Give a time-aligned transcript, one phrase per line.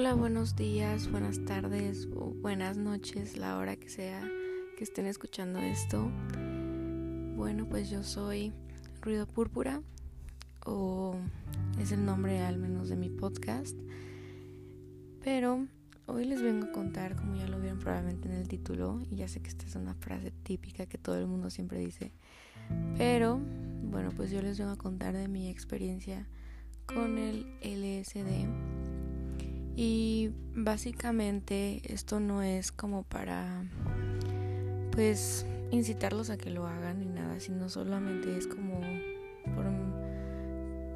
[0.00, 4.22] Hola, buenos días, buenas tardes o buenas noches, la hora que sea
[4.76, 6.08] que estén escuchando esto.
[7.34, 8.52] Bueno, pues yo soy
[9.02, 9.82] Ruido Púrpura,
[10.64, 11.16] o
[11.80, 13.76] es el nombre al menos de mi podcast.
[15.24, 15.66] Pero
[16.06, 19.26] hoy les vengo a contar, como ya lo vieron probablemente en el título, y ya
[19.26, 22.12] sé que esta es una frase típica que todo el mundo siempre dice,
[22.96, 23.40] pero
[23.82, 26.28] bueno, pues yo les vengo a contar de mi experiencia
[26.86, 28.77] con el LSD
[29.80, 33.62] y básicamente esto no es como para
[34.90, 38.80] pues incitarlos a que lo hagan ni nada, sino solamente es como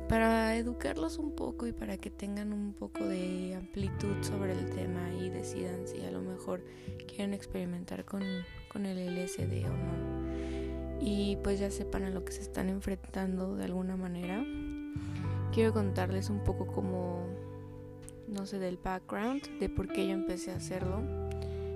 [0.09, 5.13] para educarlos un poco y para que tengan un poco de amplitud sobre el tema
[5.15, 6.65] y decidan si a lo mejor
[7.07, 8.25] quieren experimentar con,
[8.69, 11.01] con el LSD o no.
[11.01, 14.45] Y pues ya sepan a lo que se están enfrentando de alguna manera.
[15.53, 17.52] Quiero contarles un poco como
[18.29, 21.03] no sé, del background, de por qué yo empecé a hacerlo.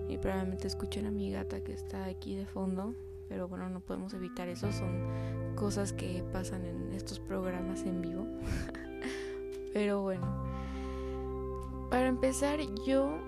[0.09, 2.95] Y probablemente escuchen a mi gata que está aquí de fondo,
[3.29, 8.27] pero bueno, no podemos evitar eso, son cosas que pasan en estos programas en vivo.
[9.73, 10.27] pero bueno,
[11.91, 13.19] para empezar, yo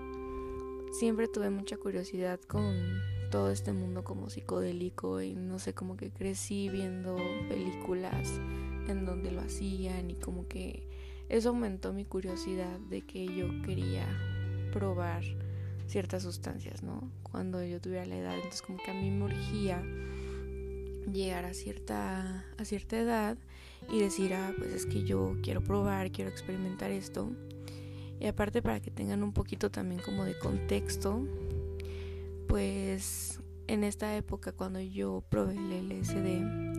[0.91, 6.11] siempre tuve mucha curiosidad con todo este mundo como psicodélico y no sé, como que
[6.11, 7.15] crecí viendo
[7.47, 8.39] películas
[8.87, 10.88] en donde lo hacían y como que
[11.29, 14.05] eso aumentó mi curiosidad de que yo quería
[14.73, 15.23] probar
[15.87, 17.11] ciertas sustancias, ¿no?
[17.23, 19.83] Cuando yo tuviera la edad, entonces como que a mí me urgía
[21.11, 23.37] llegar a cierta, a cierta edad
[23.91, 27.31] y decir, ah, pues es que yo quiero probar, quiero experimentar esto.
[28.19, 31.25] Y aparte para que tengan un poquito también como de contexto,
[32.47, 36.78] pues en esta época cuando yo probé el LSD,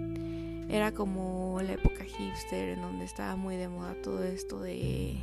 [0.70, 5.18] era como la época hipster en donde estaba muy de moda todo esto de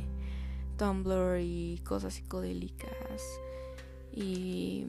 [0.76, 3.40] Tumblr y cosas psicodélicas.
[4.12, 4.86] Y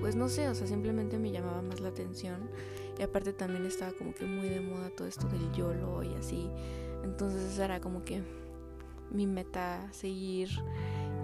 [0.00, 2.48] pues no sé, o sea, simplemente me llamaba más la atención.
[2.98, 6.48] Y aparte también estaba como que muy de moda todo esto del YOLO y así.
[7.04, 8.22] Entonces era como que
[9.10, 10.48] mi meta seguir.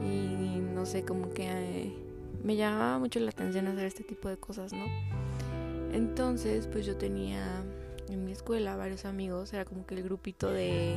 [0.02, 1.92] Y no sé, como que eh,
[2.44, 4.84] me llamaba mucho la atención hacer este tipo de cosas, ¿no?
[5.92, 7.64] Entonces, pues yo tenía
[8.08, 10.96] en mi escuela varios amigos, era como que el grupito de,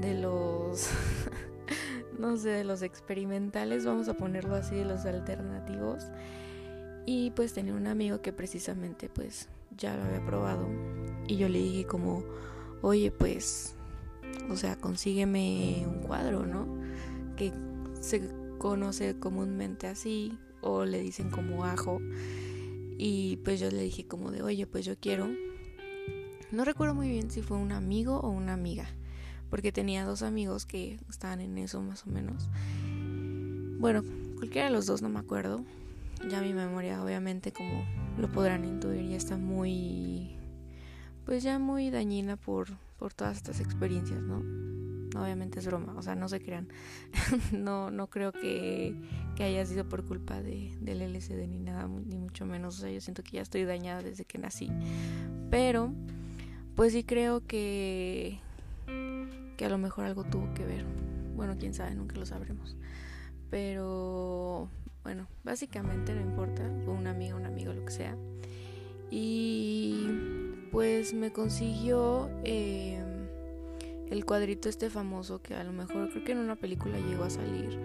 [0.00, 0.90] de los,
[2.18, 6.04] no sé, de los experimentales, vamos a ponerlo así, de los alternativos.
[7.06, 10.66] Y pues tenía un amigo que precisamente pues ya lo había probado
[11.28, 12.24] y yo le dije como,
[12.82, 13.76] oye pues,
[14.50, 16.66] o sea, consígueme un cuadro, ¿no?
[17.36, 17.52] Que
[18.00, 22.00] se conoce comúnmente así o le dicen como ajo.
[22.98, 25.28] Y pues yo le dije como de, oye, pues yo quiero
[26.52, 28.86] no recuerdo muy bien si fue un amigo o una amiga,
[29.50, 32.48] porque tenía dos amigos que estaban en eso más o menos.
[33.78, 34.02] Bueno,
[34.36, 35.64] cualquiera de los dos no me acuerdo.
[36.30, 37.84] Ya mi memoria obviamente como
[38.18, 40.36] lo podrán intuir ya está muy
[41.26, 42.68] pues ya muy dañina por,
[42.98, 44.42] por todas estas experiencias, ¿no?
[45.20, 46.68] Obviamente es broma, o sea, no se crean.
[47.52, 48.94] no, no creo que,
[49.34, 52.78] que haya sido por culpa de, del LSD ni nada, ni mucho menos.
[52.78, 54.70] O sea, yo siento que ya estoy dañada desde que nací.
[55.50, 55.92] Pero
[56.76, 58.38] pues sí creo que
[59.56, 60.84] que a lo mejor algo tuvo que ver.
[61.34, 62.76] Bueno, quién sabe, nunca lo sabremos.
[63.50, 64.68] Pero
[65.02, 68.16] bueno, básicamente no importa, una amiga, un amigo, lo que sea.
[69.10, 70.08] Y
[70.70, 73.00] pues me consiguió eh,
[74.10, 77.30] el cuadrito este famoso que a lo mejor creo que en una película llegó a
[77.30, 77.78] salir,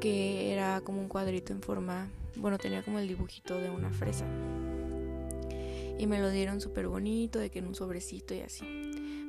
[0.00, 4.26] que era como un cuadrito en forma, bueno, tenía como el dibujito de una fresa
[6.00, 8.64] y me lo dieron súper bonito, de que en un sobrecito y así.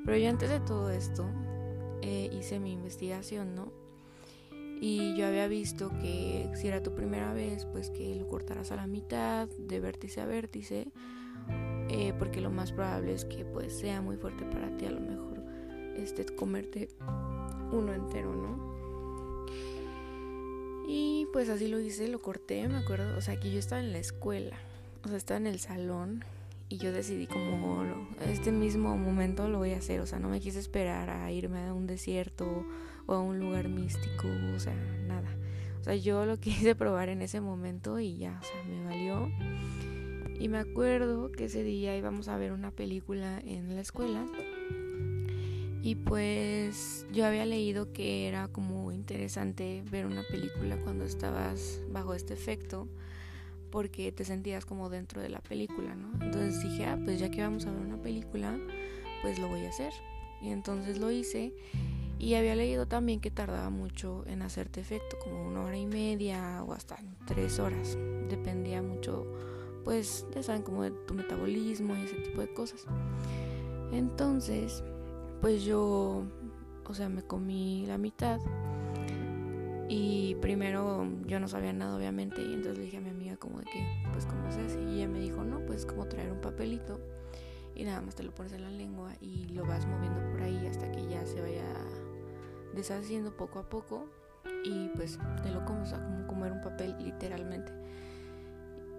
[0.05, 1.25] Pero yo antes de todo esto
[2.01, 3.73] eh, hice mi investigación, ¿no?
[4.79, 8.77] Y yo había visto que si era tu primera vez, pues que lo cortaras a
[8.77, 10.87] la mitad, de vértice a vértice,
[11.89, 15.01] eh, porque lo más probable es que pues sea muy fuerte para ti a lo
[15.01, 15.43] mejor
[15.97, 16.87] este comerte
[17.73, 19.45] uno entero, ¿no?
[20.87, 23.91] Y pues así lo hice, lo corté, me acuerdo, o sea, que yo estaba en
[23.91, 24.57] la escuela,
[25.03, 26.23] o sea, estaba en el salón
[26.71, 27.83] y yo decidí como
[28.21, 31.67] este mismo momento lo voy a hacer, o sea, no me quise esperar a irme
[31.67, 32.65] a un desierto
[33.07, 34.73] o a un lugar místico, o sea,
[35.05, 35.29] nada.
[35.81, 39.29] O sea, yo lo quise probar en ese momento y ya, o sea, me valió.
[40.39, 44.25] Y me acuerdo que ese día íbamos a ver una película en la escuela
[45.83, 52.13] y pues yo había leído que era como interesante ver una película cuando estabas bajo
[52.13, 52.87] este efecto
[53.71, 56.11] porque te sentías como dentro de la película, ¿no?
[56.23, 58.59] Entonces dije, ah, pues ya que vamos a ver una película,
[59.21, 59.93] pues lo voy a hacer.
[60.41, 61.53] Y entonces lo hice
[62.17, 66.63] Y había leído también que tardaba mucho en hacerte efecto, como una hora y media
[66.63, 67.97] o hasta tres horas.
[68.29, 69.25] Dependía mucho,
[69.83, 72.85] pues ya saben, como de tu metabolismo y ese tipo de cosas.
[73.91, 74.83] Entonces,
[75.41, 76.23] pues yo,
[76.85, 78.39] o sea, me comí la mitad.
[79.93, 83.59] Y primero yo no sabía nada, obviamente, y entonces le dije a mi amiga como
[83.59, 84.81] de que, pues, ¿cómo se hace?
[84.81, 87.01] Y ella me dijo, no, pues como traer un papelito
[87.75, 90.65] y nada más te lo pones en la lengua y lo vas moviendo por ahí
[90.65, 91.65] hasta que ya se vaya
[92.73, 94.05] deshaciendo poco a poco
[94.63, 97.73] y pues te lo comes, como comer un papel literalmente.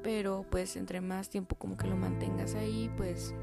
[0.03, 3.35] Pero pues entre más tiempo como que lo mantengas ahí, pues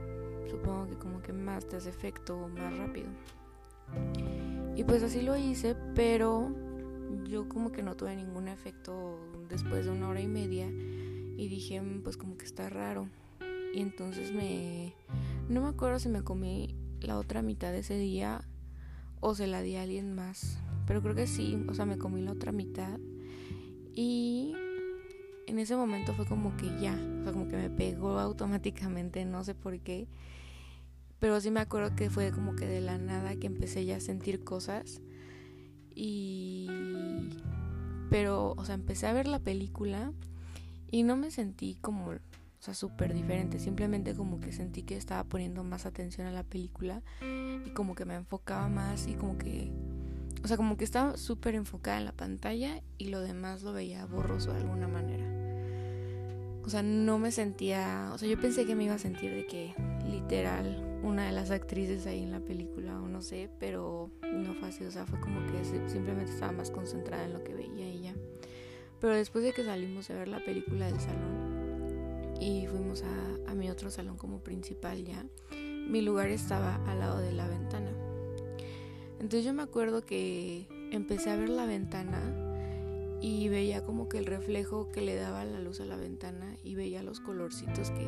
[0.48, 3.07] supongo que como que más te hace efecto más rápido.
[4.75, 6.69] Y pues así lo hice, pero
[7.26, 9.20] yo como que no tuve ningún efecto
[9.50, 13.08] después de una hora y media y dije, mm, pues como que está raro.
[13.74, 14.94] Y entonces me...
[15.48, 18.42] No me acuerdo si me comí la otra mitad de ese día
[19.20, 20.60] o se la di a alguien más.
[20.86, 23.00] Pero creo que sí, o sea, me comí la otra mitad.
[23.94, 24.54] Y
[25.48, 29.44] en ese momento fue como que ya, o sea, como que me pegó automáticamente, no
[29.44, 30.08] sé por qué.
[31.20, 34.00] Pero sí me acuerdo que fue como que de la nada que empecé ya a
[34.00, 35.02] sentir cosas.
[35.96, 36.68] Y...
[38.10, 40.12] Pero, o sea, empecé a ver la película
[40.90, 42.14] y no me sentí como
[42.60, 43.58] o sea, súper diferente.
[43.58, 47.02] Simplemente como que sentí que estaba poniendo más atención a la película
[47.66, 49.72] y como que me enfocaba más y como que...
[50.44, 54.06] O sea, como que estaba súper enfocada en la pantalla y lo demás lo veía
[54.06, 55.26] borroso de alguna manera.
[56.66, 58.12] O sea, no me sentía...
[58.14, 59.74] O sea, yo pensé que me iba a sentir de que
[60.10, 64.70] literal una de las actrices ahí en la película o no sé, pero no fue
[64.70, 64.84] así.
[64.84, 68.14] O sea, fue como que simplemente estaba más concentrada en lo que veía ella.
[69.00, 71.60] Pero después de que salimos a ver la película del salón,
[72.40, 77.34] y fuimos a, mi otro salón como principal ya, mi lugar estaba al lado de
[77.34, 77.92] la ventana.
[79.20, 82.22] Entonces yo me acuerdo que empecé a ver la ventana
[83.22, 86.76] y veía como que el reflejo que le daba la luz a la ventana y
[86.76, 88.08] veía los colorcitos que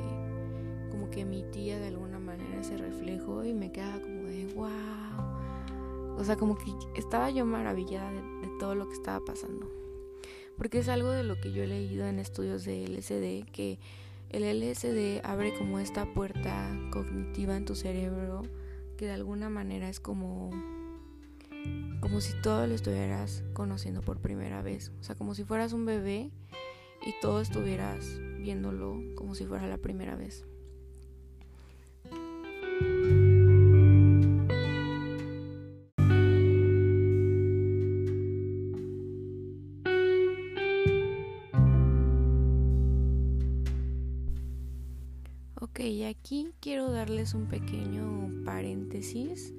[0.90, 5.01] como que emitía de alguna manera ese reflejo y me quedaba como de wow.
[6.22, 9.68] O sea, como que estaba yo maravillada de, todo lo que estaba pasando.
[10.56, 13.80] Porque es algo de lo que yo he leído en estudios de LSD que
[14.30, 18.44] el LSD abre como esta puerta cognitiva en tu cerebro
[18.98, 20.52] que de alguna manera es como
[22.02, 25.86] como si todo lo estuvieras conociendo por primera vez, o sea, como si fueras un
[25.86, 26.30] bebé
[27.02, 30.46] y todo estuvieras viéndolo como si fuera la primera vez.
[47.34, 49.54] Un pequeño paréntesis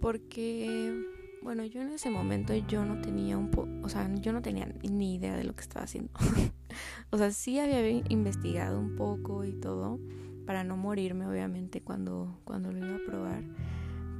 [0.00, 0.94] porque
[1.42, 4.72] bueno, yo en ese momento yo no tenía un po o sea, yo no tenía
[4.82, 6.10] ni idea de lo que estaba haciendo.
[7.10, 9.98] o sea, sí había investigado un poco y todo
[10.46, 13.42] para no morirme obviamente cuando cuando lo iba a probar,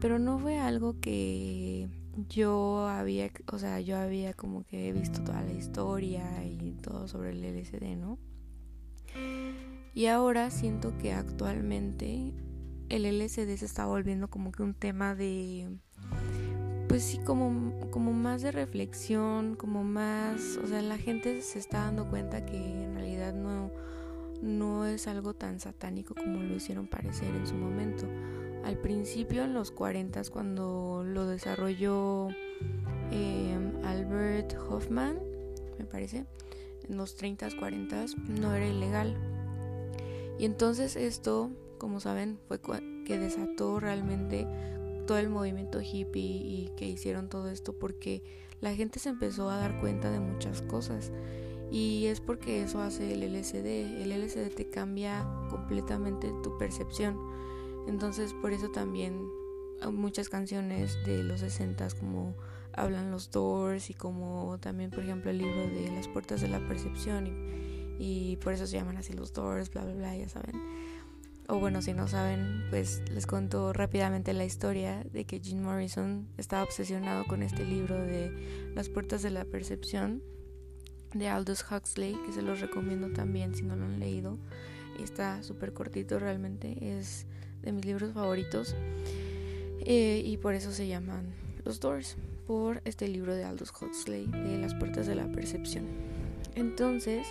[0.00, 1.88] pero no fue algo que
[2.28, 7.30] yo había, o sea, yo había como que visto toda la historia y todo sobre
[7.30, 8.18] el LSD, ¿no?
[9.94, 12.32] Y ahora siento que actualmente
[12.90, 15.68] el LSD se está volviendo como que un tema de
[16.88, 21.84] pues sí como, como más de reflexión, como más, o sea, la gente se está
[21.84, 23.70] dando cuenta que en realidad no,
[24.42, 28.06] no es algo tan satánico como lo hicieron parecer en su momento.
[28.64, 32.26] Al principio, en los 40, cuando lo desarrolló
[33.12, 35.20] em, Albert Hoffman,
[35.78, 36.26] me parece,
[36.88, 38.06] en los 30, 40,
[38.40, 39.16] no era ilegal,
[40.40, 42.60] y entonces esto, como saben, fue
[43.04, 44.46] que desató realmente
[45.08, 48.22] todo el movimiento hippie y que hicieron todo esto porque
[48.60, 51.10] la gente se empezó a dar cuenta de muchas cosas.
[51.72, 54.02] Y es porque eso hace el LSD.
[54.02, 57.16] El LSD te cambia completamente tu percepción.
[57.88, 59.28] Entonces por eso también
[59.92, 62.36] muchas canciones de los 60 como
[62.72, 66.60] hablan los Doors y como también por ejemplo el libro de Las Puertas de la
[66.68, 67.70] Percepción y
[68.00, 70.56] y por eso se llaman así los Doors, bla, bla, bla, ya saben.
[71.50, 76.28] O bueno, si no saben, pues les cuento rápidamente la historia de que Jim Morrison
[76.38, 80.22] estaba obsesionado con este libro de Las puertas de la percepción
[81.12, 84.38] de Aldous Huxley, que se los recomiendo también si no lo han leído.
[85.02, 87.26] Está súper cortito realmente, es
[87.62, 88.76] de mis libros favoritos.
[89.80, 92.16] Eh, y por eso se llaman Los Doors,
[92.46, 95.86] por este libro de Aldous Huxley de Las puertas de la percepción.
[96.54, 97.26] Entonces,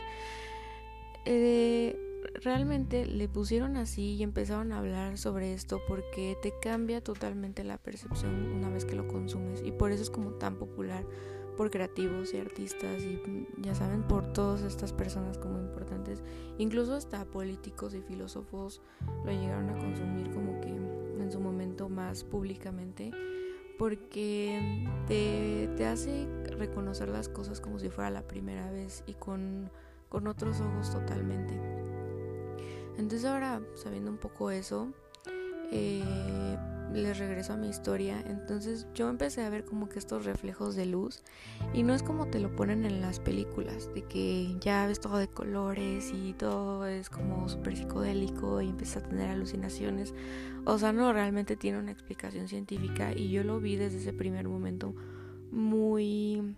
[1.23, 2.09] eh,
[2.41, 7.77] realmente le pusieron así y empezaron a hablar sobre esto porque te cambia totalmente la
[7.77, 11.05] percepción una vez que lo consumes y por eso es como tan popular
[11.57, 16.21] por creativos y artistas y mm, ya saben por todas estas personas como importantes
[16.57, 18.81] incluso hasta políticos y filósofos
[19.25, 23.11] lo llegaron a consumir como que en su momento más públicamente
[23.77, 29.71] porque te, te hace reconocer las cosas como si fuera la primera vez y con,
[30.09, 31.78] con otros ojos totalmente.
[33.00, 34.91] Entonces ahora, sabiendo un poco eso,
[35.72, 36.58] eh,
[36.94, 38.22] les regreso a mi historia.
[38.27, 41.24] Entonces yo empecé a ver como que estos reflejos de luz
[41.74, 45.18] y no es como te lo ponen en las películas, de que ya ves todo
[45.18, 50.13] de colores y todo es como súper psicodélico y empiezas a tener alucinaciones.
[50.65, 54.50] O sea, no, realmente tiene una explicación científica y yo lo vi desde ese primer
[54.50, 54.94] momento
[55.51, 56.56] muy,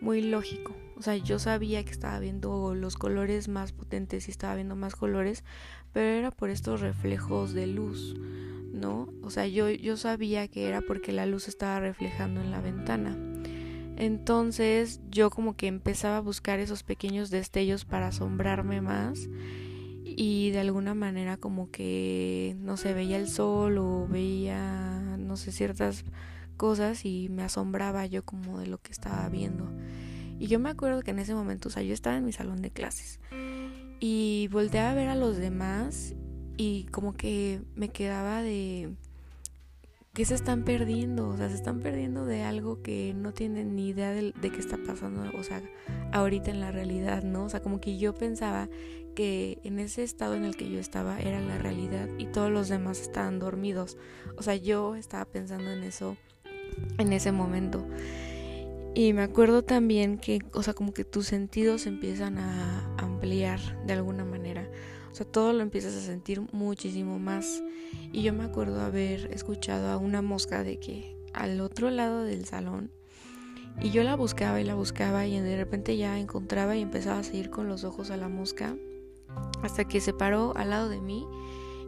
[0.00, 0.74] muy lógico.
[0.96, 4.96] O sea, yo sabía que estaba viendo los colores más potentes y estaba viendo más
[4.96, 5.44] colores,
[5.92, 8.16] pero era por estos reflejos de luz,
[8.72, 9.12] ¿no?
[9.22, 13.14] O sea, yo, yo sabía que era porque la luz estaba reflejando en la ventana.
[13.96, 19.28] Entonces yo como que empezaba a buscar esos pequeños destellos para asombrarme más
[20.04, 25.52] y de alguna manera como que, no sé, veía el sol o veía, no sé,
[25.52, 26.04] ciertas
[26.56, 29.70] cosas y me asombraba yo como de lo que estaba viendo.
[30.38, 32.62] Y yo me acuerdo que en ese momento, o sea, yo estaba en mi salón
[32.62, 33.20] de clases
[34.00, 36.14] y volteaba a ver a los demás
[36.56, 38.94] y como que me quedaba de
[40.12, 43.88] que se están perdiendo, o sea, se están perdiendo de algo que no tienen ni
[43.88, 45.62] idea de, de qué está pasando, o sea,
[46.12, 47.44] ahorita en la realidad, ¿no?
[47.44, 48.70] O sea, como que yo pensaba
[49.14, 52.68] que en ese estado en el que yo estaba era la realidad y todos los
[52.68, 53.98] demás estaban dormidos.
[54.36, 56.16] O sea, yo estaba pensando en eso
[56.98, 57.86] en ese momento.
[58.98, 63.92] Y me acuerdo también que, o sea, como que tus sentidos empiezan a ampliar de
[63.92, 64.70] alguna manera.
[65.12, 67.62] O sea, todo lo empiezas a sentir muchísimo más.
[68.10, 72.46] Y yo me acuerdo haber escuchado a una mosca de que al otro lado del
[72.46, 72.90] salón
[73.82, 77.22] y yo la buscaba y la buscaba y de repente ya encontraba y empezaba a
[77.22, 78.74] seguir con los ojos a la mosca
[79.62, 81.26] hasta que se paró al lado de mí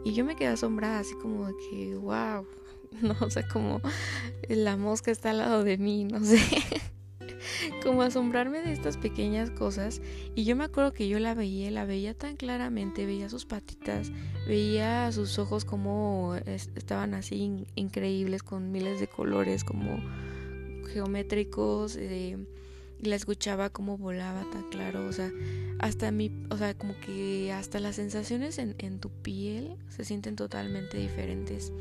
[0.05, 2.47] y yo me quedé asombrada así como de que wow,
[3.01, 3.81] no, o sea, como
[4.51, 6.39] la mosca está al lado de mí, no sé.
[7.83, 10.01] como asombrarme de estas pequeñas cosas.
[10.35, 14.11] Y yo me acuerdo que yo la veía, la veía tan claramente, veía sus patitas,
[14.47, 20.01] veía sus ojos como estaban así increíbles, con miles de colores, como
[20.93, 21.97] geométricos.
[21.97, 22.39] Eh,
[23.01, 25.31] y la escuchaba como volaba tan claro, o sea,
[25.79, 30.35] hasta mi, o sea, como que hasta las sensaciones en, en tu piel se sienten
[30.35, 31.73] totalmente diferentes.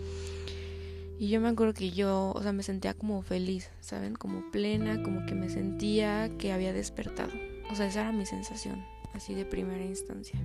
[1.20, 4.14] Y yo me acuerdo que yo, o sea, me sentía como feliz, ¿saben?
[4.14, 7.32] Como plena, como que me sentía que había despertado.
[7.72, 10.40] O sea, esa era mi sensación, así de primera instancia.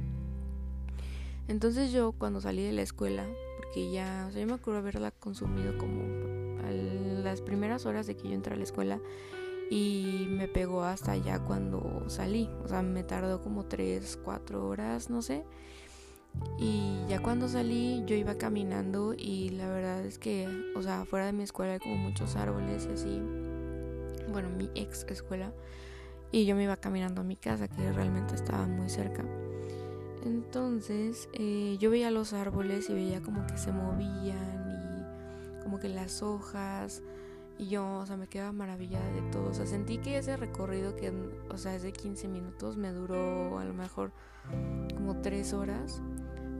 [1.48, 3.26] Entonces yo cuando salí de la escuela,
[3.58, 6.02] porque ya, o sea, yo me acuerdo haberla consumido como
[7.22, 8.98] las primeras horas de que yo entré a la escuela
[9.70, 12.48] y me pegó hasta ya cuando salí.
[12.64, 15.44] O sea, me tardó como 3, 4 horas, no sé.
[16.58, 21.26] Y ya cuando salí yo iba caminando y la verdad es que, o sea, fuera
[21.26, 23.22] de mi escuela hay como muchos árboles y así.
[24.30, 25.52] Bueno, mi ex escuela.
[26.30, 29.24] Y yo me iba caminando a mi casa, que realmente estaba muy cerca.
[30.24, 35.04] Entonces eh, yo veía los árboles y veía como que se movían
[35.58, 37.02] y como que las hojas.
[37.58, 39.50] Y yo, o sea, me quedaba maravillada de todo.
[39.50, 41.12] O sea, sentí que ese recorrido que,
[41.50, 44.12] o sea, es de 15 minutos, me duró a lo mejor
[44.94, 46.00] como 3 horas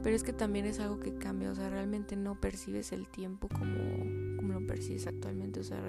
[0.03, 3.47] pero es que también es algo que cambia, o sea, realmente no percibes el tiempo
[3.47, 5.79] como, como lo percibes actualmente, o sea,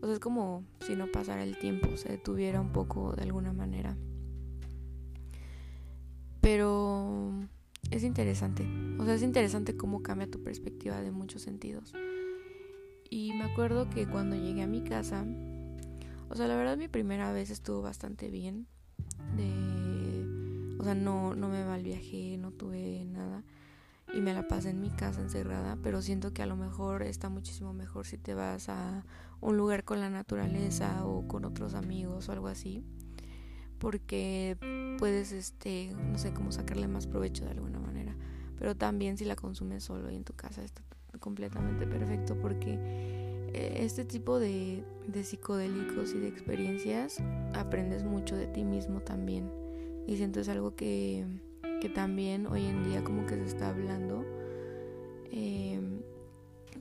[0.00, 3.52] o sea, es como si no pasara el tiempo, se detuviera un poco de alguna
[3.52, 3.96] manera.
[6.40, 7.32] Pero
[7.90, 8.66] es interesante,
[8.98, 11.94] o sea, es interesante cómo cambia tu perspectiva de muchos sentidos.
[13.08, 15.24] Y me acuerdo que cuando llegué a mi casa,
[16.28, 18.66] o sea, la verdad mi primera vez estuvo bastante bien.
[19.36, 19.65] De,
[20.78, 23.42] o sea, no, no me va el viaje, no tuve nada.
[24.14, 27.28] Y me la pasé en mi casa encerrada, pero siento que a lo mejor está
[27.28, 29.04] muchísimo mejor si te vas a
[29.40, 32.84] un lugar con la naturaleza o con otros amigos o algo así,
[33.78, 34.56] porque
[34.98, 38.14] puedes, este, no sé, cómo sacarle más provecho de alguna manera,
[38.58, 40.82] pero también si la consumes solo y en tu casa está
[41.18, 42.78] completamente perfecto porque
[43.52, 47.18] eh, este tipo de, de psicodélicos y de experiencias
[47.54, 49.50] aprendes mucho de ti mismo también
[50.06, 51.24] y siento es algo que
[51.80, 54.24] que también hoy en día como que se está hablando
[55.30, 56.00] em,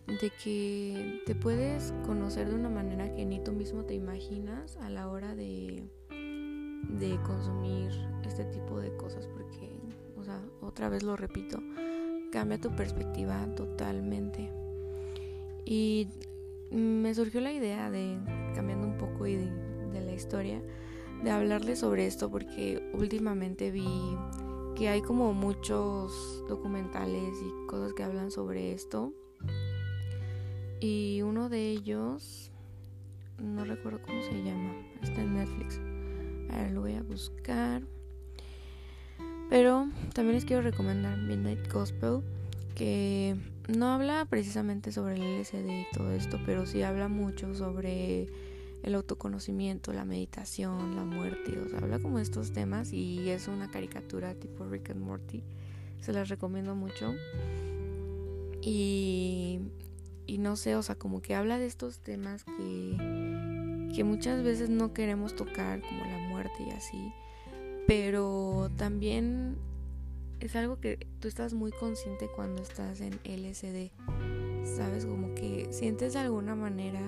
[0.08, 4.90] de que te puedes conocer de una manera que ni tú mismo te imaginas a
[4.90, 7.92] la hora de, de consumir
[8.26, 9.70] este tipo de cosas porque
[10.18, 11.60] o sea, otra vez lo repito,
[12.32, 14.50] cambia tu perspectiva totalmente.
[15.66, 16.08] Y
[16.72, 18.18] me surgió la idea de,
[18.56, 19.50] cambiando un poco de,
[19.94, 20.62] de la historia,
[21.24, 23.88] de hablarles sobre esto porque últimamente vi
[24.76, 29.14] que hay como muchos documentales y cosas que hablan sobre esto.
[30.82, 32.52] Y uno de ellos,
[33.40, 35.80] no recuerdo cómo se llama, está en Netflix.
[36.52, 37.82] A ver, lo voy a buscar.
[39.50, 42.22] Pero también les quiero recomendar Midnight Gospel,
[42.76, 43.36] que
[43.68, 48.28] no habla precisamente sobre el LSD y todo esto, pero sí habla mucho sobre
[48.86, 53.72] el autoconocimiento, la meditación, la muerte, o sea, habla como estos temas y es una
[53.72, 55.44] caricatura tipo Rick and Morty,
[56.02, 57.16] se las recomiendo mucho.
[58.62, 59.60] Y,
[60.28, 64.70] y no sé, o sea, como que habla de estos temas que, que muchas veces
[64.70, 67.12] no queremos tocar, como la muerte y así,
[67.88, 69.58] pero también
[70.40, 73.90] es algo que tú estás muy consciente cuando estás en LSD,
[74.78, 75.08] ¿sabes?
[75.08, 77.02] Como que sientes de alguna manera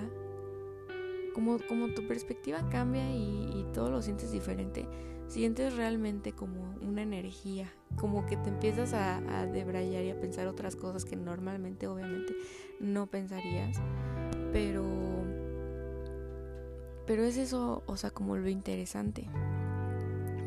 [1.38, 4.88] como, como tu perspectiva cambia y, todo lo sientes diferente,
[5.28, 10.48] sientes realmente como una energía, como que te empiezas a, a debrayar y a pensar
[10.48, 12.34] otras cosas que normalmente obviamente
[12.80, 13.76] no pensarías,
[14.52, 14.84] pero,
[17.06, 19.28] pero es eso, o sea, como lo interesante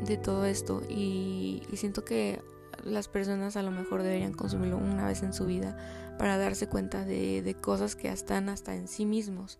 [0.04, 2.42] de todo esto y, y siento que
[2.84, 5.74] las personas a lo mejor deberían consumirlo una vez en su vida
[6.18, 9.58] para darse cuenta de, de cosas que están hasta en sí mismos.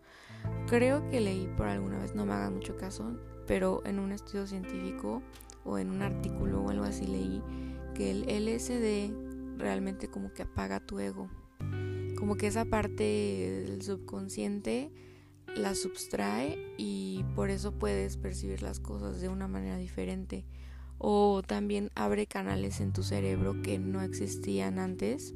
[0.66, 4.46] Creo que leí por alguna vez, no me hagan mucho caso, pero en un estudio
[4.46, 5.22] científico
[5.64, 7.42] o en un artículo o algo así leí
[7.94, 11.28] que el LSD realmente como que apaga tu ego.
[12.16, 14.90] Como que esa parte del subconsciente
[15.56, 20.44] la subtrae y por eso puedes percibir las cosas de una manera diferente.
[20.99, 25.34] O también abre canales en tu cerebro que no existían antes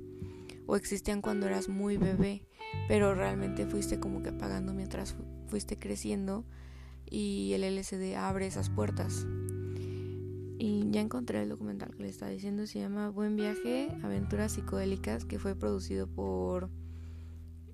[0.66, 2.42] o existían cuando eras muy bebé
[2.88, 5.16] pero realmente fuiste como que apagando mientras
[5.48, 6.44] fuiste creciendo
[7.08, 9.26] y el LSD abre esas puertas.
[10.58, 15.24] Y ya encontré el documental que le estaba diciendo, se llama Buen Viaje, Aventuras Psicodélicas,
[15.24, 16.70] que fue producido por...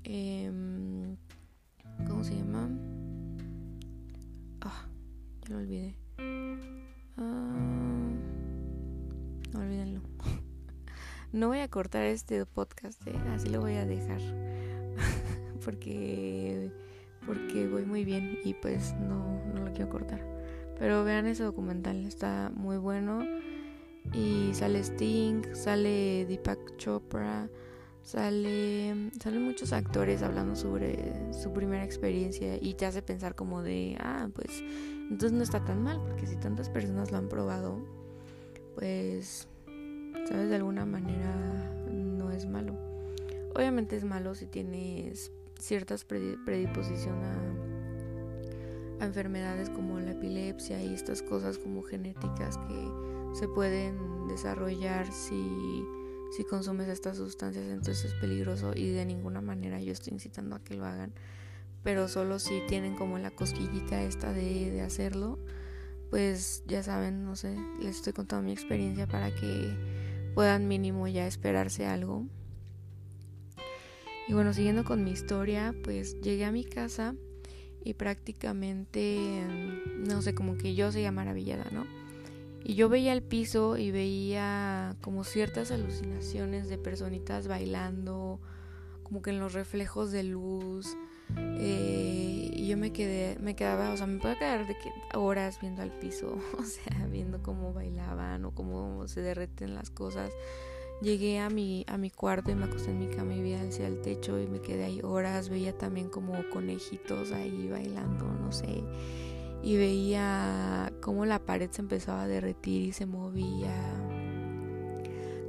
[0.04, 1.16] Em,
[2.08, 2.68] ¿Cómo se llama?
[4.60, 4.88] Ah,
[5.42, 5.96] ya lo olvidé.
[7.16, 7.51] Ah,
[11.32, 13.18] no voy a cortar este podcast, ¿eh?
[13.34, 14.20] así lo voy a dejar
[15.64, 16.70] porque
[17.26, 20.20] porque voy muy bien y pues no, no lo quiero cortar.
[20.78, 23.24] Pero vean ese documental, está muy bueno.
[24.12, 27.48] Y sale Sting, sale Deepak Chopra,
[28.02, 33.96] sale salen muchos actores hablando sobre su primera experiencia y te hace pensar como de,
[34.00, 34.62] ah, pues
[35.08, 37.78] entonces no está tan mal, porque si tantas personas lo han probado,
[38.74, 39.46] pues
[40.26, 41.34] sabes de alguna manera
[41.90, 42.76] no es malo.
[43.54, 51.58] Obviamente es malo si tienes ciertas predisposición a, enfermedades como la epilepsia y estas cosas
[51.58, 52.90] como genéticas que
[53.34, 55.84] se pueden desarrollar si,
[56.36, 60.62] si consumes estas sustancias, entonces es peligroso y de ninguna manera yo estoy incitando a
[60.62, 61.12] que lo hagan,
[61.82, 65.38] pero solo si tienen como la cosquillita esta de, de hacerlo,
[66.10, 69.74] pues ya saben, no sé, les estoy contando mi experiencia para que
[70.34, 72.26] puedan mínimo ya esperarse algo
[74.28, 77.14] y bueno, siguiendo con mi historia, pues llegué a mi casa
[77.84, 79.44] y prácticamente,
[79.98, 81.84] no sé, como que yo seguía maravillada, ¿no?
[82.64, 88.40] Y yo veía el piso y veía como ciertas alucinaciones de personitas bailando,
[89.02, 90.96] como que en los reflejos de luz.
[91.36, 95.60] Eh, y yo me quedé, me quedaba, o sea, me puedo quedar de que horas
[95.60, 100.30] viendo al piso, o sea, viendo cómo bailaban o cómo se derreten las cosas.
[101.00, 103.88] Llegué a mi, a mi cuarto y me acosté en mi cama y vi hacia
[103.88, 105.48] el techo y me quedé ahí horas.
[105.48, 108.84] Veía también como conejitos ahí bailando, no sé.
[109.64, 113.74] Y veía cómo la pared se empezaba a derretir y se movía.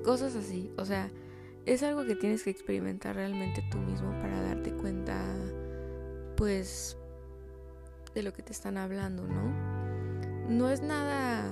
[0.03, 0.71] Cosas así.
[0.77, 1.11] O sea,
[1.65, 5.23] es algo que tienes que experimentar realmente tú mismo para darte cuenta,
[6.43, 6.97] pues,
[8.13, 10.49] de lo que te están hablando, ¿no?
[10.49, 11.49] No es nada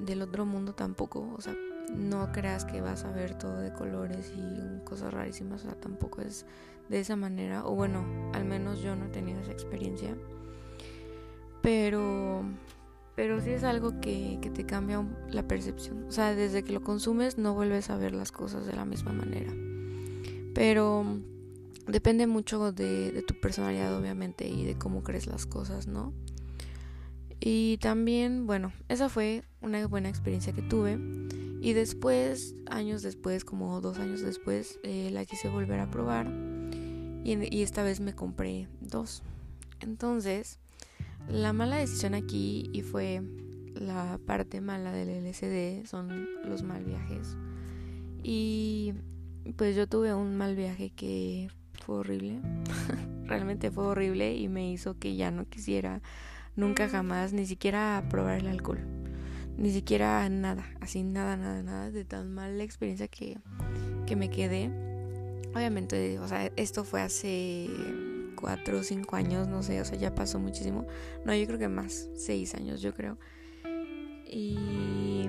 [0.00, 1.30] del otro mundo tampoco.
[1.36, 1.54] O sea,
[1.94, 6.22] no creas que vas a ver todo de colores y cosas rarísimas, o sea, tampoco
[6.22, 6.46] es
[6.88, 10.16] de esa manera, o bueno, al menos yo no he tenido esa experiencia,
[11.60, 12.44] pero,
[13.14, 16.80] pero sí es algo que, que te cambia la percepción, o sea, desde que lo
[16.80, 19.52] consumes no vuelves a ver las cosas de la misma manera,
[20.54, 21.04] pero
[21.86, 26.12] depende mucho de, tu personalidad, obviamente, y de cómo crees las cosas, ¿no?
[27.40, 30.98] Y también, bueno, esa fue una buena experiencia que tuve.
[31.60, 36.26] Y después, años después, como dos años después, eh, la quise volver a probar
[37.26, 39.22] y, esta vez me compré dos.
[39.80, 40.60] Entonces,
[41.28, 43.20] la mala decisión aquí y fue
[43.74, 47.36] la parte mala del LCD son los mal viajes.
[48.22, 48.94] Y
[49.56, 51.48] pues yo tuve un mal viaje que
[51.86, 52.40] fue horrible.
[53.26, 56.02] Realmente fue horrible y me hizo que ya no quisiera
[56.56, 58.80] nunca jamás ni siquiera probar el alcohol.
[59.56, 63.38] Ni siquiera nada, así nada, nada, nada de tan mala experiencia que,
[64.04, 64.70] que me quedé.
[65.54, 67.70] Obviamente, o sea, esto fue hace
[68.34, 70.86] cuatro o cinco años, no sé, o sea, ya pasó muchísimo.
[71.24, 73.16] No, yo creo que más, seis años, yo creo.
[74.26, 75.26] Y,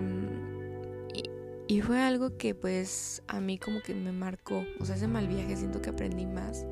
[1.68, 4.64] y, fue algo que pues a mí como que me marcó.
[4.80, 6.66] O sea, ese mal viaje siento que aprendí más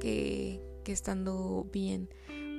[0.00, 2.08] que, que estando bien.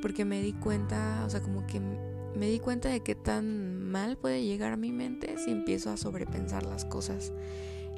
[0.02, 4.18] Porque me di cuenta, o sea, como que me di cuenta de qué tan mal
[4.18, 7.32] puede llegar a mi mente si empiezo a sobrepensar las cosas.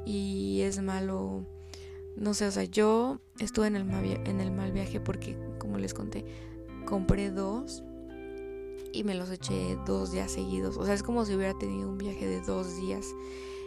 [0.04, 1.44] Y es malo
[2.16, 5.76] no sé, o sea, yo estuve en el, mal en el mal viaje porque, como
[5.76, 6.24] les conté,
[6.86, 7.82] compré dos
[8.92, 10.78] y me los eché dos días seguidos.
[10.78, 13.06] O sea, es como si hubiera tenido un viaje de dos días.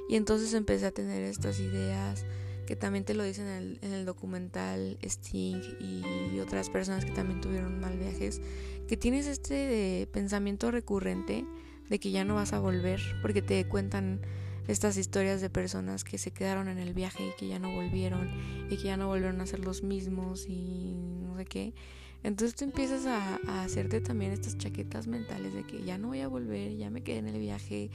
[0.10, 2.26] Y entonces empecé a tener estas ideas
[2.66, 7.12] que también te lo dicen en el, en el documental Sting y otras personas que
[7.12, 8.42] también tuvieron mal viajes,
[8.88, 11.46] que tienes este pensamiento recurrente
[11.90, 14.22] de que ya no vas a volver porque te cuentan
[14.68, 18.30] estas historias de personas que se quedaron en el viaje y que ya no volvieron
[18.70, 21.74] y que ya no volvieron a ser los mismos y no sé qué.
[22.22, 26.28] Entonces tú empiezas a, hacerte también estas chaquetas mentales de que ya no voy a
[26.28, 27.90] volver, ya me quedé en el viaje,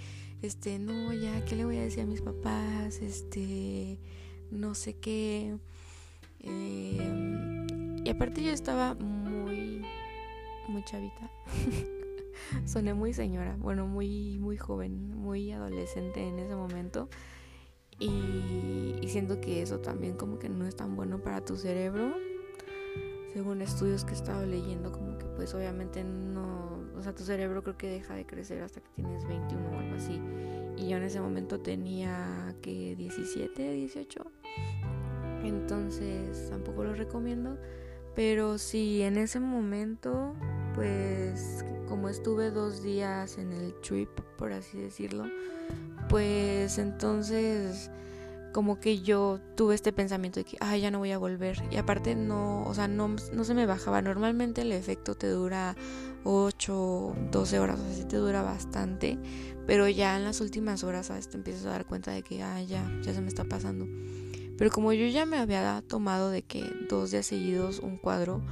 [0.44, 3.00] este, no, ya, ¿qué le voy a decir a mis papás?
[3.00, 3.98] Este,
[4.50, 5.56] no sé qué.
[6.40, 7.66] Eh,
[8.04, 9.84] y aparte yo estaba muy,
[10.68, 11.30] muy chavita.
[12.66, 17.08] soné muy señora, bueno, muy, muy joven, muy adolescente en ese momento.
[17.98, 22.14] Y, siento que eso también como que no es tan bueno para tu cerebro.
[23.32, 27.62] Según estudios que he estado leyendo, como que pues obviamente no, o sea, tu cerebro
[27.62, 30.20] creo que deja de crecer hasta que tienes 21 o algo así.
[30.76, 34.24] Y yo en ese momento tenía que 17, 18.
[35.44, 37.58] Entonces tampoco lo recomiendo.
[38.14, 40.34] Pero si en ese momento,
[40.74, 45.24] pues como estuve dos días en el trip, por así decirlo,
[46.08, 47.90] pues entonces
[48.52, 51.60] como que yo tuve este pensamiento de que, ay, ya no voy a volver.
[51.72, 54.00] Y aparte no, o sea, no, no se me bajaba.
[54.00, 55.74] Normalmente el efecto te dura
[56.24, 59.18] 8, 12 horas, o sea, te dura bastante.
[59.66, 61.28] Pero ya en las últimas horas, ¿sabes?
[61.28, 63.86] Te empiezas a dar cuenta de que, ay, ya, ya se me está pasando.
[64.56, 68.42] Pero como yo ya me había tomado de que dos días seguidos un cuadro,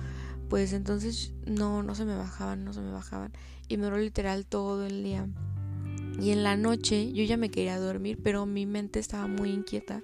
[0.49, 3.33] pues entonces no, no se me bajaban, no se me bajaban.
[3.69, 5.27] Y me duró literal todo el día.
[6.21, 10.03] Y en la noche yo ya me quería dormir, pero mi mente estaba muy inquieta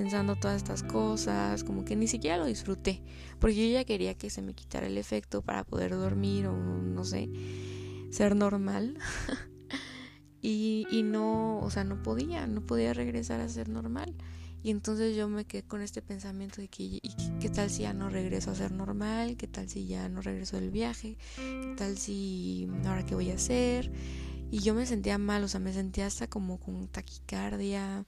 [0.00, 3.02] pensando todas estas cosas, como que ni siquiera lo disfruté,
[3.38, 7.04] porque yo ya quería que se me quitara el efecto para poder dormir o no
[7.04, 7.28] sé,
[8.10, 8.96] ser normal.
[10.40, 14.14] y, y no, o sea, no podía, no podía regresar a ser normal.
[14.62, 17.02] Y entonces yo me quedé con este pensamiento de que,
[17.38, 19.36] ¿qué tal si ya no regreso a ser normal?
[19.36, 21.18] ¿Qué tal si ya no regreso del viaje?
[21.36, 23.92] ¿Qué tal si ahora qué voy a hacer?
[24.50, 28.04] Y yo me sentía mal, o sea, me sentía hasta como con taquicardia.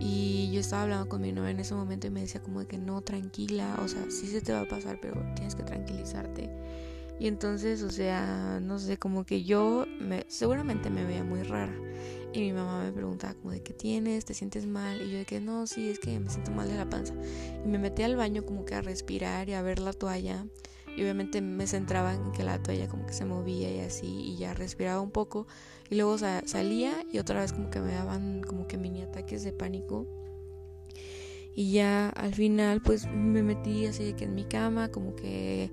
[0.00, 2.66] Y yo estaba hablando con mi novia en ese momento y me decía como de
[2.66, 6.50] que no, tranquila, o sea, sí se te va a pasar, pero tienes que tranquilizarte.
[7.20, 11.76] Y entonces, o sea, no sé, como que yo me, seguramente me veía muy rara.
[12.32, 15.02] Y mi mamá me preguntaba como de qué tienes, te sientes mal.
[15.02, 17.12] Y yo de que no, sí, es que me siento mal de la panza.
[17.62, 20.46] Y me metí al baño como que a respirar y a ver la toalla.
[20.96, 24.06] Y obviamente me centraba en que la toalla como que se movía y así.
[24.06, 25.46] Y ya respiraba un poco.
[25.88, 29.52] Y luego salía y otra vez como que me daban como que mini ataques de
[29.52, 30.06] pánico.
[31.54, 35.70] Y ya al final pues me metí así que en mi cama como que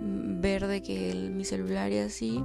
[0.00, 2.44] mm, ver de que mi celular y así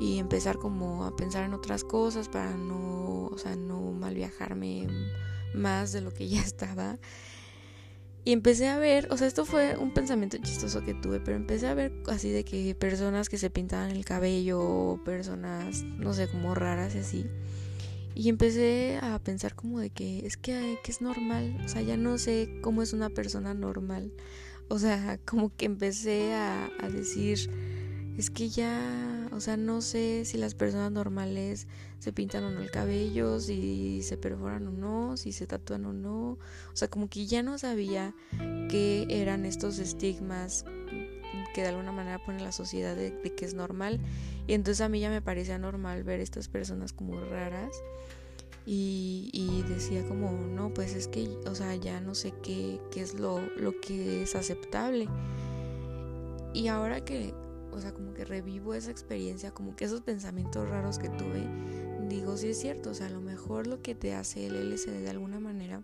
[0.00, 4.86] y empezar como a pensar en otras cosas para no, o sea, no mal viajarme
[5.54, 6.98] más de lo que ya estaba.
[8.24, 11.66] Y empecé a ver, o sea, esto fue un pensamiento chistoso que tuve, pero empecé
[11.66, 16.54] a ver así de que personas que se pintaban el cabello, personas, no sé, como
[16.54, 17.26] raras y así.
[18.14, 21.98] Y empecé a pensar como de que es que, que es normal, o sea, ya
[21.98, 24.10] no sé cómo es una persona normal.
[24.68, 27.50] O sea, como que empecé a, a decir,
[28.16, 31.66] es que ya, o sea, no sé si las personas normales
[31.98, 35.92] se pintan o no el cabello, si se perforan o no, si se tatúan o
[35.92, 36.38] no.
[36.72, 38.14] O sea, como que ya no sabía
[38.68, 40.64] qué eran estos estigmas
[41.52, 44.00] que de alguna manera pone la sociedad de, que es normal.
[44.46, 47.82] Y entonces a mí ya me parecía normal ver estas personas como raras.
[48.66, 53.02] Y, y, decía como, no, pues es que, o sea, ya no sé qué, qué
[53.02, 55.06] es lo, lo que es aceptable.
[56.54, 57.34] Y ahora que,
[57.74, 61.46] o sea, como que revivo esa experiencia, como que esos pensamientos raros que tuve,
[62.08, 65.02] digo, sí es cierto, o sea, a lo mejor lo que te hace el LSD
[65.02, 65.82] de alguna manera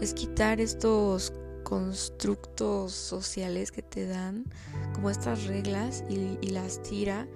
[0.00, 4.44] es quitar estos constructos sociales que te dan,
[4.94, 7.26] como estas reglas, y, y las tira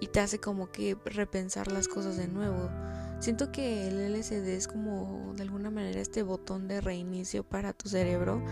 [0.00, 2.68] y te hace como que repensar las cosas de nuevo.
[3.20, 7.88] Siento que el LSD es como de alguna manera este botón de reinicio para tu
[7.88, 8.42] cerebro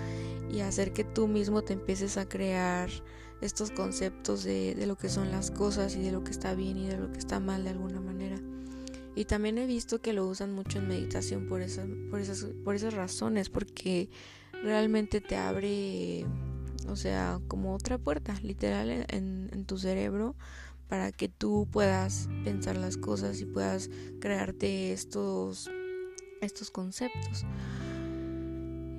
[0.50, 2.90] y hacer que tú mismo te empieces a crear
[3.40, 6.78] estos conceptos de, de, lo que son las cosas y de lo que está bien
[6.78, 8.40] y de lo que está mal de alguna manera.
[9.16, 12.74] Y también he visto que lo usan mucho en meditación por esas, por esas, por
[12.74, 14.10] esas razones, porque
[14.62, 16.26] realmente te abre,
[16.86, 20.36] o sea, como otra puerta, literal, en, tu cerebro
[20.86, 25.68] para que tú puedas pensar las cosas y puedas crearte estos,
[26.42, 27.46] estos conceptos.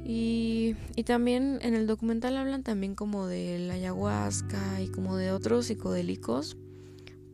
[0.10, 5.32] Y, y, también en el documental hablan también como de la ayahuasca y como de
[5.32, 6.56] otros psicodélicos,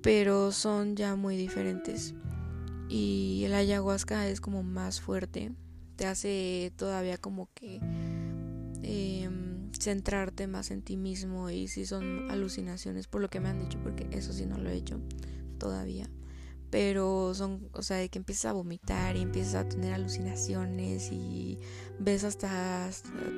[0.01, 2.15] pero son ya muy diferentes.
[2.89, 5.51] Y el ayahuasca es como más fuerte,
[5.95, 7.79] te hace todavía como que...
[8.81, 9.29] Eh,
[9.79, 13.79] centrarte más en ti mismo y si son alucinaciones, por lo que me han dicho,
[13.83, 14.99] porque eso sí no lo he hecho
[15.57, 16.09] todavía.
[16.69, 21.59] Pero son, o sea, de que empiezas a vomitar y empiezas a tener alucinaciones y
[21.99, 22.89] ves hasta,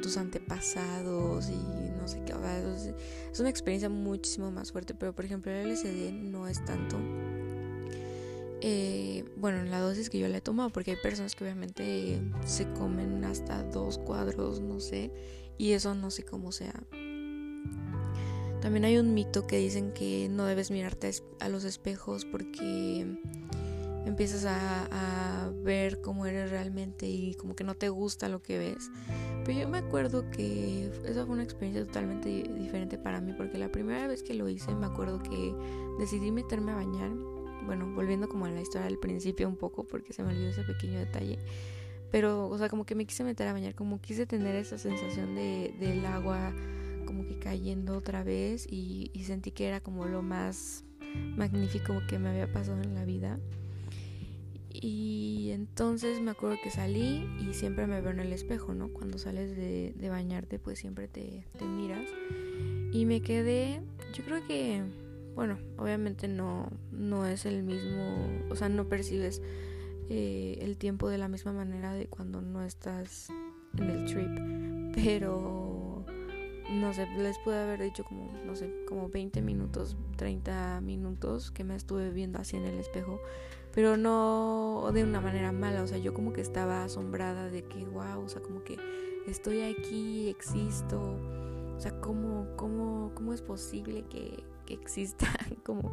[0.02, 2.34] tus antepasados y no sé qué.
[2.34, 4.94] O es, una experiencia muchísimo más fuerte.
[4.94, 6.98] Pero por ejemplo, el LSD no es tanto.
[8.62, 12.22] Eh, bueno, en la dosis que yo le he tomado, porque hay personas que obviamente
[12.46, 15.12] se comen hasta dos cuadros, no sé,
[15.58, 16.74] y eso no sé cómo sea.
[18.62, 23.06] También hay un mito que dicen que no debes mirarte a los espejos porque
[24.06, 28.92] empiezas a, ver cómo eres realmente y como que no te gusta lo que ves.
[29.44, 33.72] Pero yo me acuerdo que esa fue una experiencia totalmente diferente para mí porque la
[33.72, 35.56] primera vez que lo hice me acuerdo que
[35.98, 37.10] decidí meterme a bañar.
[37.66, 40.62] Bueno, volviendo como a la historia del principio un poco porque se me olvidó ese
[40.62, 41.40] pequeño detalle.
[42.12, 45.34] Pero, o sea, como que me quise meter a bañar, como quise tener esa sensación
[45.34, 46.54] de, del agua
[47.06, 50.84] como que cayendo otra vez y, sentí que era como lo más
[51.38, 53.40] magnífico que me había pasado en la vida.
[54.82, 58.90] Y entonces me acuerdo que salí y siempre me veo en el espejo, ¿no?
[58.90, 62.08] Cuando sales de, de bañarte, pues siempre te, te, miras.
[62.92, 63.82] Y me quedé,
[64.14, 64.84] yo creo que,
[65.36, 69.42] bueno, obviamente no, no es el mismo, o sea, no percibes
[70.10, 73.30] eh, el tiempo de la misma manera de cuando no estás
[73.78, 74.94] en el trip.
[74.96, 76.06] Pero
[76.70, 81.64] no sé, les pude haber dicho como, no sé, como 20 minutos, 30 minutos que
[81.64, 83.20] me estuve viendo así en el espejo,
[83.76, 87.84] pero no de una manera mala, o sea, yo como que estaba asombrada de que,
[87.86, 88.78] wow, o sea, como que
[89.28, 91.20] estoy aquí, existo,
[91.76, 95.28] o sea, ¿cómo, cómo, cómo es posible que, que exista,
[95.66, 95.92] como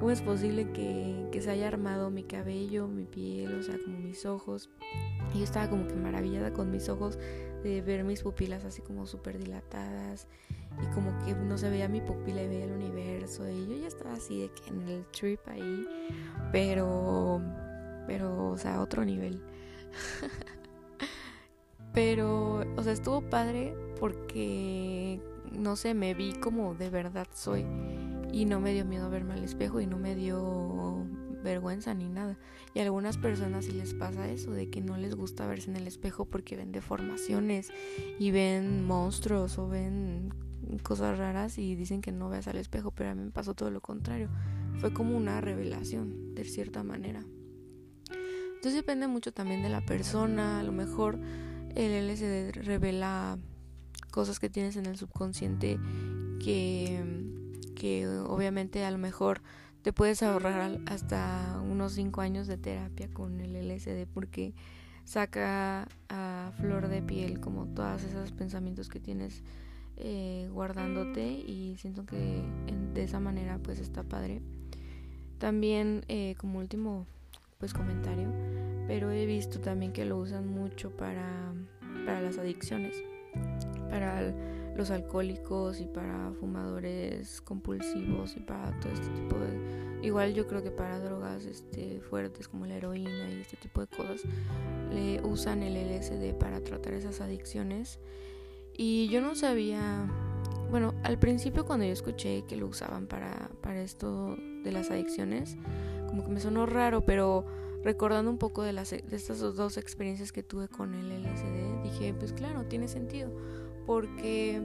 [0.00, 3.98] cómo es posible que, que, se haya armado mi cabello, mi piel, o sea, como
[3.98, 4.68] mis ojos.
[5.32, 7.16] Y yo estaba como que maravillada con mis ojos
[7.62, 10.26] de ver mis pupilas así como súper dilatadas
[10.82, 13.88] y como que no se veía mi pupila y veía el universo y yo ya
[13.88, 15.86] estaba así de que en el trip ahí,
[16.52, 17.40] pero,
[18.06, 19.42] pero, o sea, otro nivel.
[21.92, 25.20] pero, o sea, estuvo padre porque,
[25.52, 27.66] no sé, me vi como de verdad soy
[28.32, 31.06] y no me dio miedo verme al espejo y no me dio
[31.42, 32.38] vergüenza ni nada.
[32.74, 35.76] Y a algunas personas sí les pasa eso, de que no les gusta verse en
[35.76, 37.72] el espejo porque ven deformaciones
[38.18, 40.32] y ven monstruos o ven
[40.82, 43.70] cosas raras y dicen que no veas al espejo, pero a mí me pasó todo
[43.70, 44.28] lo contrario.
[44.78, 47.24] Fue como una revelación, de cierta manera.
[48.08, 51.18] Entonces depende mucho también de la persona, a lo mejor
[51.74, 53.38] el LSD revela
[54.10, 55.78] cosas que tienes en el subconsciente
[56.40, 57.02] que
[57.80, 59.40] que obviamente a lo mejor
[59.80, 64.52] te puedes ahorrar hasta unos 5 años de terapia con el LSD porque
[65.04, 69.42] saca a flor de piel como todos esos pensamientos que tienes
[69.96, 72.42] eh, guardándote y siento que
[72.94, 74.42] de esa manera pues está padre.
[75.38, 77.06] También eh, como último
[77.58, 78.28] pues comentario,
[78.86, 81.52] pero he visto también que lo usan mucho para,
[82.06, 82.96] para las adicciones,
[83.90, 84.34] para
[84.76, 90.62] los alcohólicos y para fumadores compulsivos y para todo este tipo de igual yo creo
[90.62, 94.22] que para drogas este fuertes como la heroína y este tipo de cosas
[94.90, 97.98] le usan el LSD para tratar esas adicciones
[98.82, 100.10] y yo no sabía
[100.70, 105.58] bueno al principio cuando yo escuché que lo usaban para para esto de las adicciones
[106.08, 107.44] como que me sonó raro pero
[107.82, 112.14] recordando un poco de, las, de estas dos experiencias que tuve con el LSD, dije,
[112.14, 113.30] pues claro, tiene sentido.
[113.86, 114.60] Porque,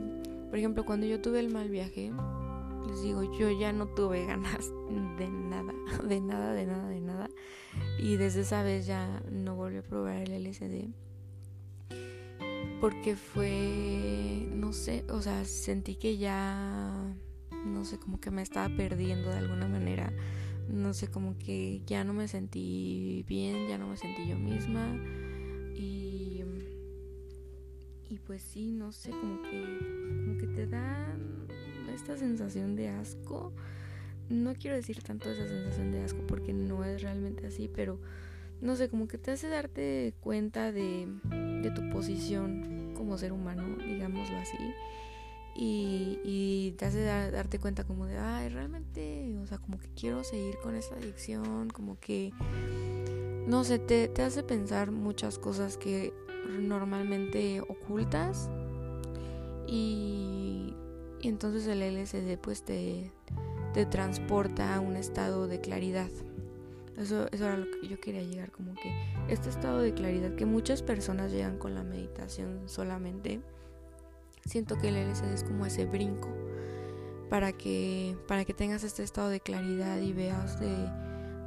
[0.50, 2.12] por ejemplo, cuando yo tuve el mal viaje,
[2.88, 4.70] les digo, yo ya no tuve ganas
[5.18, 5.74] de nada,
[6.08, 7.30] de nada, de nada, de nada.
[8.00, 10.90] Y desde esa vez ya no volví a probar el LSD.
[12.86, 17.16] Porque fue, no sé, o sea, sentí que ya,
[17.66, 20.14] no sé, como que me estaba perdiendo de alguna manera.
[20.70, 25.02] No sé, como que ya no me sentí bien, ya no me sentí yo misma.
[25.74, 26.44] Y,
[28.08, 29.64] y pues sí, no sé, como que,
[30.24, 31.18] como que te da
[31.92, 33.52] esta sensación de asco.
[34.30, 38.00] No quiero decir tanto esa sensación de asco porque no es realmente así, pero
[38.62, 41.08] no sé, como que te hace darte cuenta de,
[41.64, 44.58] de tu posición como ser humano, digámoslo así.
[45.58, 50.58] Y, te hace darte cuenta como de, ay, realmente, o sea, como que quiero seguir
[50.64, 52.34] con esta adicción, como que,
[53.48, 56.14] no sé, te, te hace pensar muchas cosas que
[56.60, 58.50] normalmente ocultas
[59.68, 60.74] y
[61.26, 63.12] y entonces el LSD pues te,
[63.74, 66.10] te transporta a un estado de claridad.
[66.98, 68.90] Eso, eso era lo que yo quería llegar, como que
[69.28, 73.42] este estado de claridad que muchas personas llegan con la meditación solamente,
[74.46, 76.30] siento que el LSD es como ese brinco
[77.30, 80.74] para que, para que tengas este estado de claridad y veas de,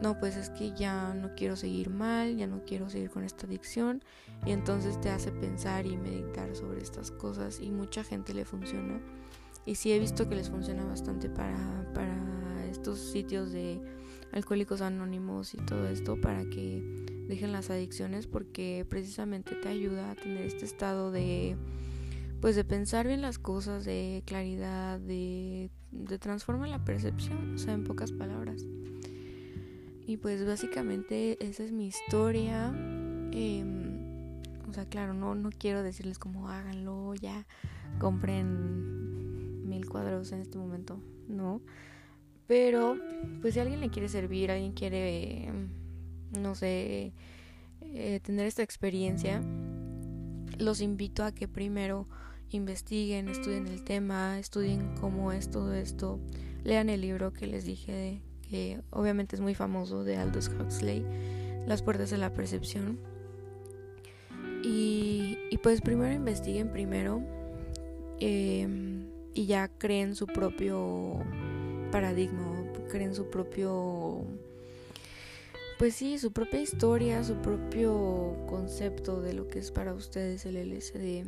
[0.03, 3.47] no, pues es que ya no quiero seguir mal, ya no quiero seguir con esta
[3.47, 4.03] adicción
[4.45, 9.01] y entonces te hace pensar y meditar sobre estas cosas y mucha gente le funciona.
[9.67, 13.81] Y sí he visto que les funciona bastante para, para estos sitios de
[14.33, 16.83] alcohólicos anónimos y todo esto para que
[17.29, 21.57] dejen las adicciones porque precisamente te ayuda a tener este estado de
[22.41, 27.75] pues de pensar bien las cosas, de claridad, de, de transformar la percepción, o sea,
[27.75, 28.65] en pocas palabras.
[30.07, 32.73] Y pues básicamente esa es mi historia.
[33.33, 37.47] Em, o sea, claro, no, no quiero decirles como háganlo, ya
[37.99, 41.61] compren mil cuadros en este momento, no.
[42.49, 42.97] Pero,
[43.43, 45.53] pues si alguien le quiere servir, alguien quiere,
[46.41, 47.13] no sé,
[47.83, 49.43] eh, tener esta experiencia,
[50.59, 52.07] los invito a que primero
[52.51, 56.19] investiguen, estudien el tema, estudien cómo es todo esto,
[56.65, 61.05] lean el libro que les dije, que obviamente es muy famoso, de Aldous Huxley,
[61.67, 62.99] Las puertas de la percepción.
[64.65, 67.21] Y, pues primero investiguen primero.
[68.21, 68.67] Eh,
[69.35, 71.23] y ya creen su propio
[71.91, 74.25] paradigma, creen su propio,
[75.79, 80.57] pues sí, su propia historia, su propio concepto de lo que es para ustedes el
[80.57, 81.27] LSD.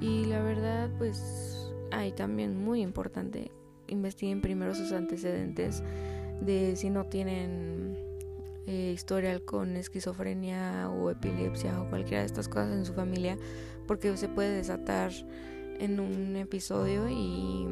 [0.00, 3.50] Y la verdad, pues, hay también muy importante,
[3.88, 5.82] investiguen primero sus antecedentes
[6.40, 7.96] de si no tienen
[8.66, 13.36] eh, historial con esquizofrenia o epilepsia o cualquiera de estas cosas en su familia,
[13.86, 15.10] porque se puede desatar
[15.80, 17.66] en un episodio y,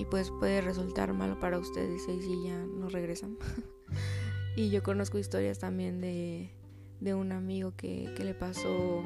[0.00, 3.36] y pues puede resultar malo para ustedes y si ya no regresan.
[4.56, 6.54] y yo conozco historias también de,
[7.00, 9.02] de un amigo que, que le pasó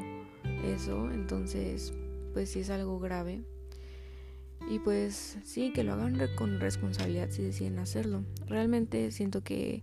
[0.65, 1.93] eso, entonces
[2.33, 3.43] pues sí es algo grave.
[4.71, 8.23] Y pues sí, que lo hagan con responsabilidad si deciden hacerlo.
[8.47, 9.83] Realmente siento que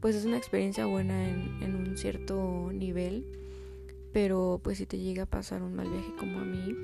[0.00, 3.24] pues es una experiencia buena en, en un cierto nivel,
[4.12, 6.74] pero pues si te llega a pasar un mal viaje como a mí,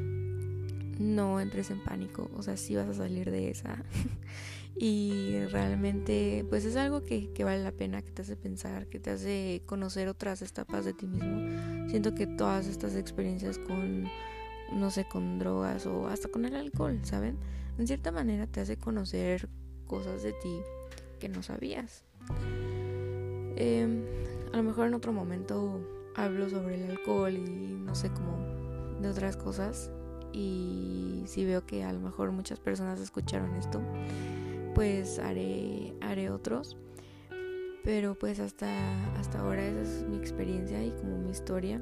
[0.98, 3.82] no entres en pánico, o sea, sí vas a salir de esa.
[4.76, 8.98] y realmente, pues es algo que, que, vale la pena, que te hace pensar, que
[8.98, 11.88] te hace conocer otras etapas de ti mismo.
[11.88, 14.08] Siento que todas estas experiencias con,
[14.72, 17.38] no sé, con drogas o hasta con el alcohol, ¿saben?
[17.78, 19.48] En cierta manera te hace conocer
[19.86, 20.60] cosas de ti
[21.18, 22.04] que no sabías.
[23.56, 24.02] Em,
[24.52, 25.80] a lo mejor en otro momento
[26.16, 28.38] hablo sobre el alcohol y no sé cómo
[29.00, 29.90] de otras cosas
[30.34, 33.80] y si veo que a lo mejor muchas personas escucharon esto,
[34.74, 36.76] pues haré, haré otros.
[37.84, 38.68] Pero pues hasta,
[39.16, 41.80] hasta ahora esa es mi experiencia y como mi historia.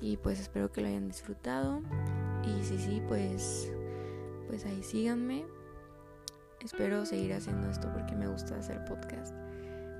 [0.00, 1.82] Y pues espero que lo hayan disfrutado.
[2.44, 3.70] Y si sí, pues,
[4.48, 5.46] pues ahí síganme.
[6.64, 9.36] Espero seguir haciendo esto porque me gusta hacer podcast.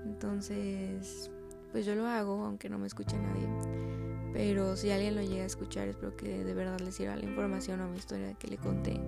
[0.04, 1.30] Entonces,
[1.70, 4.11] pues yo lo hago aunque no me escuche nadie.
[4.32, 7.80] Pero si alguien lo llega a escuchar, espero que de verdad les sirva la información
[7.80, 8.98] o mi historia que le conté.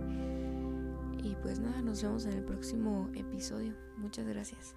[1.22, 3.72] Y pues nada, nos vemos en el próximo episodio.
[3.96, 4.74] Muchas gracias.